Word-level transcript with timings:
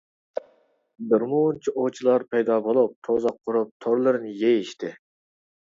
بىرمۇنچە 1.11 1.73
ئوۋچىلار 1.75 2.25
پەيدا 2.33 2.57
بولۇپ، 2.69 2.97
تۇزاق 3.09 3.39
قۇرۇپ، 3.45 3.73
تورلىرىنى 3.87 4.35
يېيىشتى. 4.43 4.95